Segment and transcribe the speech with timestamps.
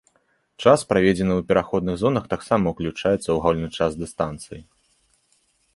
[0.63, 4.61] Час, праведзены ў пераходных зонах, таксама ўключаецца ў агульны час дыстанцыі.